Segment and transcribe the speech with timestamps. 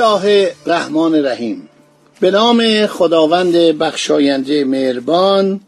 [0.00, 1.68] الله الرحمن الرحیم.
[2.20, 5.60] به نام خداوند بخشاینده مهربان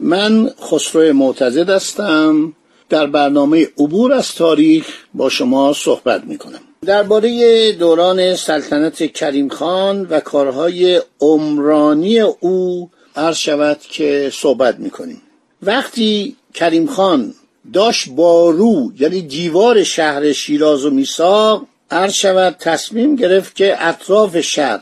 [0.00, 2.54] من خسرو معتزد هستم.
[2.88, 10.02] در برنامه عبور از تاریخ با شما صحبت می کنم درباره دوران سلطنت کریم خان
[10.02, 15.22] و کارهای عمرانی او عرض شود که صحبت می کنیم
[15.62, 17.34] وقتی کریم خان
[17.72, 24.80] داشت بارو یعنی دیوار شهر شیراز و میساق عرض شود تصمیم گرفت که اطراف شهر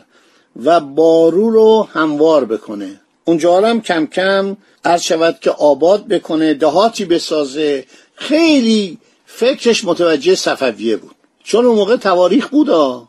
[0.64, 3.00] و بارو رو هموار بکنه.
[3.24, 7.84] اونجا هم کم کم عرض شود که آباد بکنه دهاتی بسازه.
[8.14, 11.14] خیلی فکرش متوجه صفویه بود.
[11.44, 13.08] چون اون موقع تواریخ بودا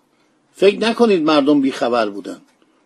[0.56, 2.42] فکر نکنید مردم بیخبر بودن.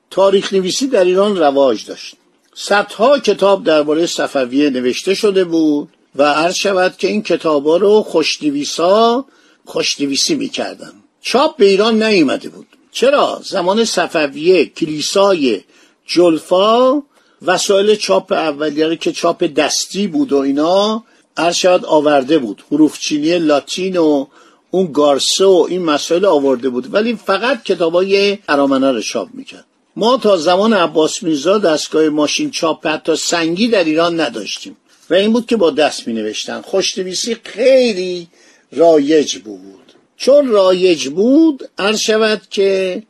[0.10, 2.16] تاریخ نویسی در ایران رواج داشت.
[2.54, 9.26] صدها کتاب درباره صفویه نوشته شده بود و عرض شود که این کتابا رو خوشنویسا
[9.72, 12.68] خوشنویسی می‌کردن چاپ به ایران نیومده بود.
[12.92, 15.62] چرا؟ زمان صفویه کلیسای
[16.08, 17.02] جلفا
[17.42, 21.04] وسایل چاپ اولیه که چاپ دستی بود و اینا
[21.38, 22.64] ارشاد آورده بود.
[22.72, 24.26] حروف چینی لاتین و
[24.72, 26.94] اون گارسه و این مسائل آورده بود.
[26.94, 29.66] ولی فقط کتابای ارامنه رو چاپ می‌کرد.
[29.96, 34.78] ما تا زمان عباس میرزا دستگاه ماشین چاپ حتی سنگی در ایران نداشتیم.
[35.10, 38.28] و این بود که با دست می نوشتن خوشنویسی خیلی
[38.72, 39.94] رایج بود.
[40.18, 43.04] چون رایج بود عرض شود که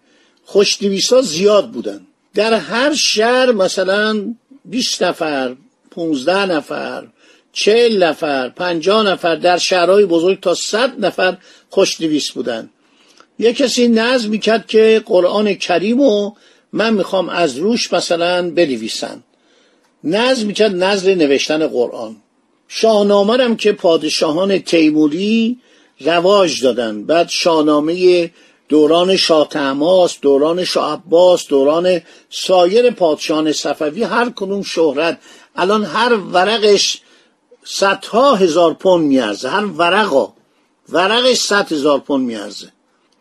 [0.46, 2.08] خوشنویسا زیاد بودن.
[2.34, 5.56] در هر شهر مثلا 20 نفر
[5.91, 7.08] 15 نفر
[7.53, 11.38] چهل نفر پنجاه نفر در شهرهای بزرگ تا صد نفر
[11.69, 12.69] خوشنویس بودن.
[13.40, 16.31] یه کسی نظم می‌کرد که قرآن کریم و
[16.74, 19.24] من می‌خوام از روش مثلا بنویسن
[20.03, 22.16] نظم می‌کرد نظر نوشتن قرآن.
[22.74, 25.58] شاهنامه که پادشاهان تیموری
[26.00, 27.04] رواج دادن.
[27.04, 28.32] بعد شاهنامه
[28.70, 35.20] دوران شاه تماس دوران شاه عباس دوران سایر پادشاهان صفوی هر کنون شهرت.
[35.56, 37.02] الان هر ورقش
[37.64, 39.50] صدها هزار پوند میارزه.
[39.50, 40.34] هر ورقا
[40.90, 42.72] ورقش صد هزار پوند میارزه.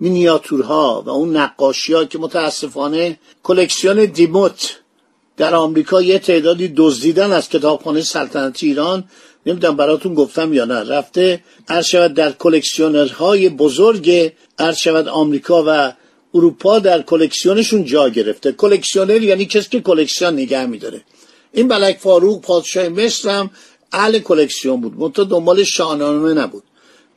[0.00, 4.80] مینیاتورها و اون نقاشی ها که متاسفانه کلکسیون دیموت
[5.36, 9.04] در آمریکا یه تعدادی دزدیدن از کتابخانه سلطنتی ایران
[9.46, 10.74] نمی‌دونم براتون گفتم یا نه.
[10.74, 15.92] رفته عرض شود در کلکسیونرهای بزرگ عرض شود آمریکا و
[16.34, 18.52] اروپا در کلکسیونشون جا گرفته.
[18.52, 21.00] کلکسیونر یعنی کسی که کلکسیون نگه میداره.
[21.52, 23.50] این بلک فاروق پادشاه مصر هم
[23.92, 24.98] اهل کلکسیون بود.
[24.98, 26.62] منتها دنبال شاهنامه نبود.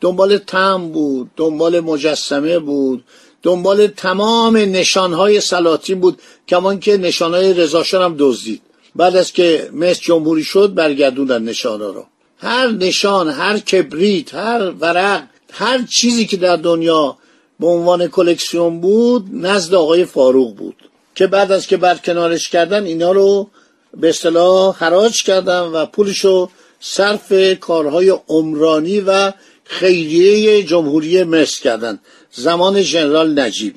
[0.02, 3.04] دنبال تم بود دنبال مجسمه بود
[3.44, 8.62] دنبال تمام نشانهای سلاطین بود کمان که نشانهای رضاشاه هم دزدید.
[8.96, 12.06] بعد از که مصر جمهوری شد برگردوندن نشانها رو.
[12.44, 17.18] هر نشان هر کبریت هر ورق هر چیزی که در دنیا
[17.60, 20.76] به عنوان کلکسیون بود نزد آقای فاروق بود.
[21.16, 23.50] که بعد از که برکنارش کردن اینا رو
[23.98, 26.50] به اصطلاح حراج کردن و پولشو
[26.80, 29.32] صرف کارهای عمرانی و
[29.64, 32.00] خیریه جمهوری مصر کردن.
[32.32, 33.76] زمان ژنرال نجیب.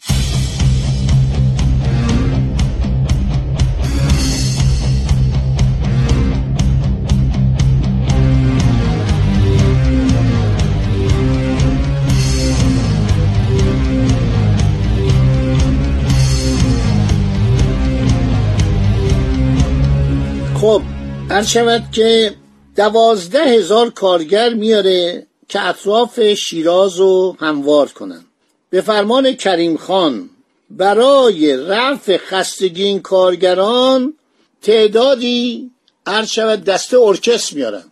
[20.66, 20.82] خب
[21.31, 22.34] هر شود که
[22.77, 28.24] دوازده هزار کارگر میاره که اطراف شیراز رو هموار کنن.
[28.71, 30.30] به فرمان کریم خان
[30.71, 34.15] برای رفع خستگی این کارگران
[34.63, 35.71] تعدادی
[36.07, 37.84] عرض شود دسته ارکست میارن.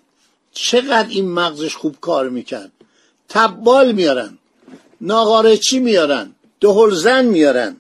[0.53, 2.73] چقدر این مغزش خوب کار می‌کرد.
[3.29, 4.39] تبال میارن
[5.01, 7.77] ناغارچی میارن دهلزن میارن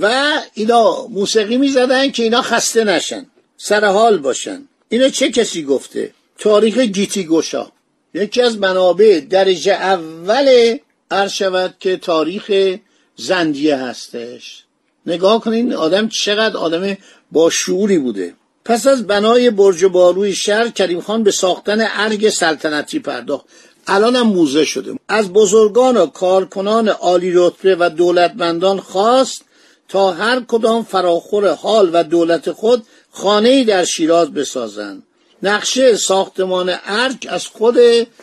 [0.00, 3.26] و اینا موسیقی می‌زدن که اینا خسته نشن.
[3.62, 4.62] سر حال باشن.
[4.88, 7.72] اینا چه کسی گفته؟ تاریخ گیتی گوشا.
[8.14, 10.76] یکی از منابع درجه اول
[11.10, 12.76] عرض شود که تاریخ
[13.16, 14.64] زندیه هستش.
[15.06, 16.96] نگاه کنین آدم چقدر آدم
[17.32, 18.34] با شعوری بوده.
[18.64, 23.44] پس از بنای برج باروی شهر کریم خان به ساختن ارگ سلطنتی پرداخت.
[23.86, 24.94] الانم موزه شده.
[25.08, 29.44] از بزرگان و کارکنان عالی رتبه و دولتمندان خواست
[29.88, 35.02] تا هر کدام فراخور حال و دولت خود خانه در شیراز بسازند
[35.42, 37.76] نقشه ساختمان ارک از خود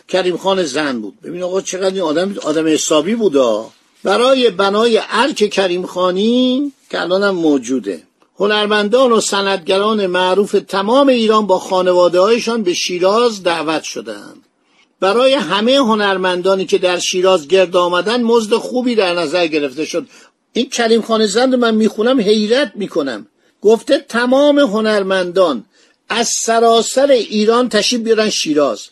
[0.08, 1.20] کریم خان زن بود.
[1.24, 3.70] ببین آقا چقدر این آدم آدم حسابی بودا.
[4.04, 8.02] برای بنای ارک کریم خانی که الان موجوده.
[8.38, 14.44] هنرمندان و سندگران معروف تمام ایران با خانواده هایشان به شیراز دعوت شدند.
[15.00, 20.06] برای همه هنرمندانی که در شیراز گرد آمدن مزد خوبی در نظر گرفته شد.
[20.52, 23.26] این کریم خان زند من می‌خونم حیرت می‌کنم.
[23.62, 25.64] گفته تمام هنرمندان
[26.08, 28.88] از سراسر ایران تشریف بیارن شیراز.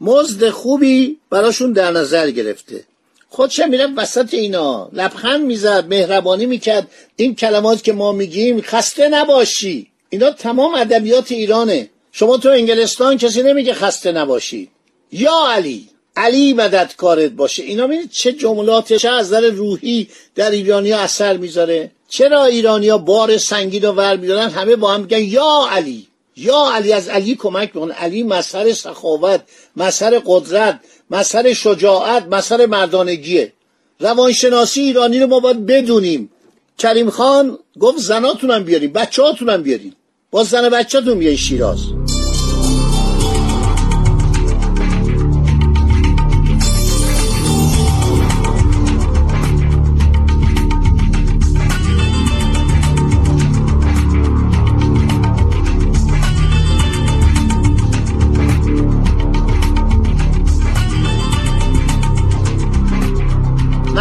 [0.00, 2.84] مزد خوبی براشون در نظر گرفته.
[3.28, 6.90] خودش می‌رفت وسط اینا؟ لبخند می‌زد مهربانی می‌کرد.
[7.16, 9.86] این کلمات که ما میگیم خسته نباشی.
[10.10, 11.90] اینا تمام ادبیات ایرانه.
[12.12, 14.68] شما تو انگلستان کسی نمیگه خسته نباشی.
[15.12, 17.62] یا علی علی مدد کارت باشه.
[17.62, 23.38] اینا می‌دید چه جملات چه از نظر روحی در ایرانی اثر می‌ذاره؟ چرا ایرانیا بار
[23.38, 26.06] سنگین رو ور میدارن؟ همه با هم میگن یا علی
[26.36, 29.40] یا علی از علی کمک بکن علی مظهر سخاوت
[29.76, 30.80] مظهر قدرت
[31.10, 33.52] مظهر شجاعت مظهر مردانگیه.
[34.00, 36.30] روانشناسی ایرانی رو ما باید بدونیم.
[36.78, 39.96] کریم خان گفت زناتونم بیاریم بچه هاتونم بیاریم.
[40.30, 41.78] با زن بچهتون بیاین شیراز.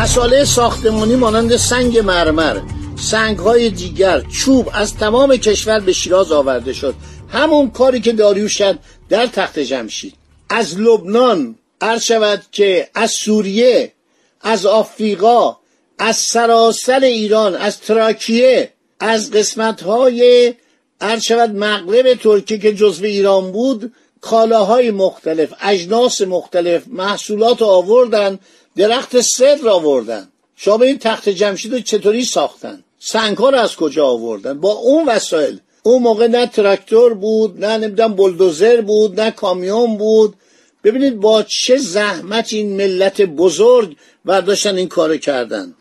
[0.02, 2.60] مساله ساختمانی مانند سنگ مرمر
[2.96, 6.96] سنگ های دیگر چوب از تمام کشور به شیراز آورده شد.
[7.30, 10.14] همون کاری که داریوش کرد در تخت جمشید.
[10.50, 13.94] از لبنان عرض شود که از سوریه
[14.42, 15.58] از آفریقا
[16.00, 20.54] از سراسر ایران از تراکیه از قسمت های
[21.02, 28.40] عرض شود مغرب ترکیه که جزو ایران بود کالاهای مختلف اجناس مختلف محصولات آوردن
[28.76, 30.28] درخت صدر آوردن.
[30.56, 32.84] شما این تخت جمشید رو چطوری ساختن.
[33.00, 35.60] سنگ ها رو از کجا آوردن؟ با اون وسایل.
[35.84, 40.36] اون موقع نه تراکتور بود نه نمی‌دونم بلدوزر بود نه کامیون بود.
[40.84, 43.96] ببینید با چه زحمت این ملت بزرگ
[44.26, 45.74] برداشتن این کار کردن.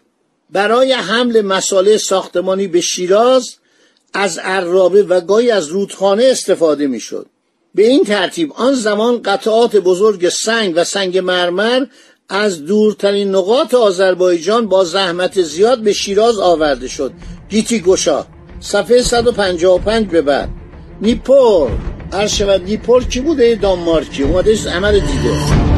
[0.51, 3.55] برای حمل مساله ساختمانی به شیراز
[4.15, 7.27] از عرابه و گاهی از رودخانه استفاده می‌شد.
[7.75, 11.87] به این ترتیب آن زمان قطعات بزرگ سنگ و سنگ مرمر
[12.31, 17.13] از دورترین نقاط آذربایجان با زحمت زیاد به شیراز آورده شد.
[17.49, 18.25] گیتی گشا
[18.61, 20.49] صفحه 155 به بعد.
[21.01, 21.71] نیپور.
[22.13, 24.23] عرض شود نیپور کی بوده؟ دانمارکی.
[24.23, 25.71] اومده عمل دیده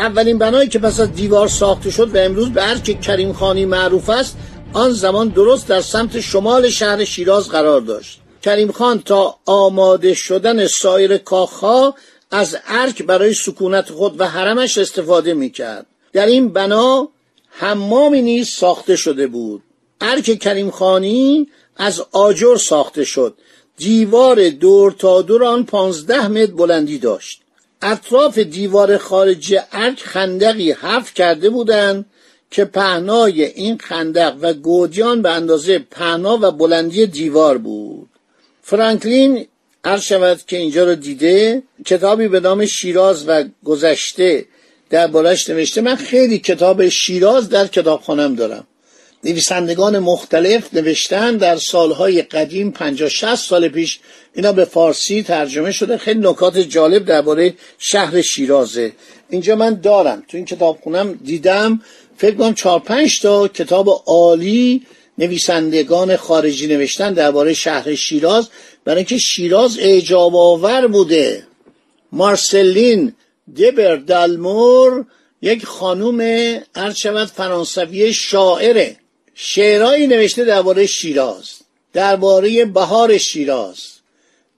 [0.00, 4.10] اولین بنایی که پس از دیوار ساخته شد و امروز به ارک کریم خانی معروف
[4.10, 4.36] است
[4.72, 8.20] آن زمان درست در سمت شمال شهر شیراز قرار داشت.
[8.42, 11.94] کریم خان تا آماده شدن سایر کاخها
[12.30, 15.86] از ارک برای سکونت خود و حرمش استفاده می کرد.
[16.12, 17.08] در این بنا
[17.48, 19.62] حمامی نیز ساخته شده بود.
[20.00, 23.34] ارک کریم خانی از آجر ساخته شد.
[23.76, 27.42] دیوار دور تا دور آن پانزده متر بلندی داشت.
[27.82, 32.06] اطراف دیوار خارجی ارک خندقی حف کرده بودند
[32.50, 38.08] که پهنای این خندق و گودیان به اندازه پهنا و بلندی دیوار بود.
[38.62, 39.46] فرانکلین
[39.84, 44.46] عرض شود که اینجا رو دیده کتابی به نام شیراز و گذشته
[44.90, 45.80] دربارش نوشته.
[45.80, 48.66] من خیلی کتاب شیراز در کتابخانم دارم.
[49.24, 54.00] نویسندگان مختلف نوشتن در سالهای قدیم 50 60 سال پیش
[54.34, 55.96] اینا به فارسی ترجمه شده.
[55.96, 58.92] خیلی نکات جالب درباره شهر شیرازه
[59.30, 60.22] اینجا من دارم.
[60.28, 61.80] تو این کتاب خونم دیدم.
[62.16, 64.86] فکر کنم 4 5 تا کتاب عالی
[65.18, 68.48] نویسندگان خارجی نوشتن درباره شهر شیراز.
[68.84, 71.46] برای اینکه شیراز اعجاب آور بوده.
[72.12, 73.14] مارسلین
[73.56, 75.06] دبر دالمور
[75.42, 76.20] یک خانوم
[76.96, 78.96] شود فرانسوی شاعره
[79.42, 81.50] شعرهایی نوشته درباره شیراز
[81.92, 83.78] درباره بهار شیراز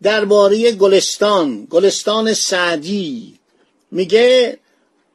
[0.03, 3.35] درباره گلستان گلستان سعدی.
[3.91, 4.59] میگه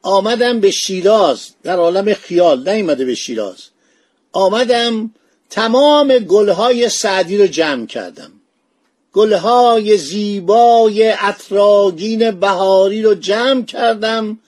[0.02, 3.58] آمدم به شیراز در عالم خیال نیومده به شیراز.
[4.32, 5.10] آمدم
[5.50, 8.32] تمام گلهای سعدی رو جمع کردم.
[9.12, 14.38] گلهای زیبای اطراگین بهاری رو جمع کردم.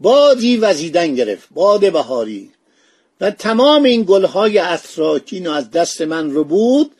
[0.00, 2.50] بادی وزیدن گرفت باد بهاری.
[3.20, 6.90] و تمام این گلهای اتراکین از دست من رو بود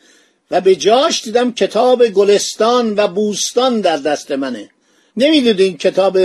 [0.51, 4.69] و به جاش دیدم کتاب گلستان و بوستان در دست منه.
[5.17, 6.17] نمی‌دونید کتاب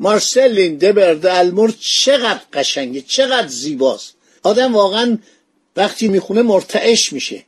[0.00, 4.14] مارسلین دبرد المور چقدر قشنگه چقدر زیباست.
[4.42, 5.18] آدم واقعا
[5.76, 7.44] وقتی می‌خونه مرتعش میشه.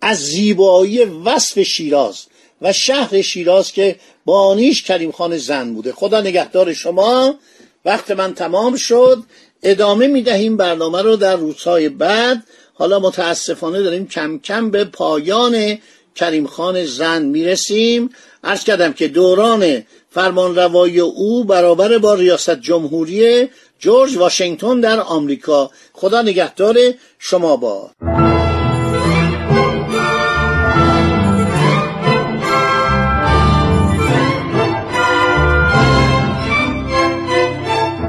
[0.00, 2.26] از زیبایی وصف شیراز
[2.62, 5.92] و شهر شیراز که بانیش کریم خان زن بوده.
[5.92, 7.38] خدا نگهدار شما.
[7.84, 9.22] وقت من تمام شد.
[9.62, 12.42] ادامه می‌دهیم برنامه رو در روزهای بعد.
[12.74, 15.78] حالا متاسفانه داریم کم کم به پایان
[16.14, 18.10] کریم خان زن می‌رسیم.
[18.44, 23.48] ارز کردم که دوران فرمان روایی او برابر با ریاست جمهوری
[23.78, 25.70] جورج واشنگتن در آمریکا.
[25.92, 26.76] خدا نگهدار
[27.18, 27.90] شما با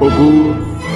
[0.00, 0.67] عبور